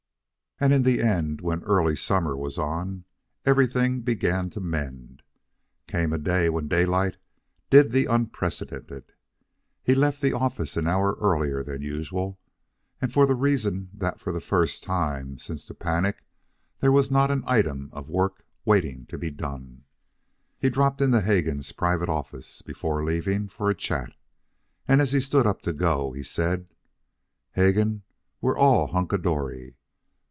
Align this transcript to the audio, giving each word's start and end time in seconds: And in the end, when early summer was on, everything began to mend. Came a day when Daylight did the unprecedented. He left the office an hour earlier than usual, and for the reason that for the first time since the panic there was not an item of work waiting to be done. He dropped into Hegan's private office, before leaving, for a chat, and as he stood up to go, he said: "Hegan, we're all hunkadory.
And 0.63 0.71
in 0.71 0.83
the 0.83 1.01
end, 1.01 1.41
when 1.41 1.63
early 1.63 1.95
summer 1.95 2.37
was 2.37 2.59
on, 2.59 3.05
everything 3.47 4.01
began 4.01 4.47
to 4.51 4.59
mend. 4.59 5.23
Came 5.87 6.13
a 6.13 6.19
day 6.19 6.49
when 6.49 6.67
Daylight 6.67 7.17
did 7.71 7.91
the 7.91 8.05
unprecedented. 8.05 9.05
He 9.81 9.95
left 9.95 10.21
the 10.21 10.33
office 10.33 10.77
an 10.77 10.85
hour 10.85 11.17
earlier 11.19 11.63
than 11.63 11.81
usual, 11.81 12.39
and 13.01 13.11
for 13.11 13.25
the 13.25 13.33
reason 13.33 13.89
that 13.95 14.19
for 14.19 14.31
the 14.31 14.39
first 14.39 14.83
time 14.83 15.39
since 15.39 15.65
the 15.65 15.73
panic 15.73 16.23
there 16.77 16.91
was 16.91 17.09
not 17.09 17.31
an 17.31 17.43
item 17.47 17.89
of 17.91 18.11
work 18.11 18.45
waiting 18.63 19.07
to 19.07 19.17
be 19.17 19.31
done. 19.31 19.85
He 20.59 20.69
dropped 20.69 21.01
into 21.01 21.21
Hegan's 21.21 21.71
private 21.71 22.07
office, 22.09 22.61
before 22.61 23.03
leaving, 23.03 23.47
for 23.47 23.71
a 23.71 23.73
chat, 23.73 24.13
and 24.87 25.01
as 25.01 25.11
he 25.11 25.21
stood 25.21 25.47
up 25.47 25.63
to 25.63 25.73
go, 25.73 26.11
he 26.13 26.21
said: 26.21 26.67
"Hegan, 27.55 28.03
we're 28.41 28.55
all 28.55 28.89
hunkadory. 28.89 29.73